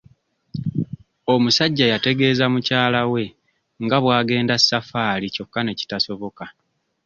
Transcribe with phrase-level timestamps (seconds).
[1.33, 3.23] Omusajja yategeeza mukyala we
[3.83, 6.45] nga bw'agenda saffaali kyokka ne kitasoboka.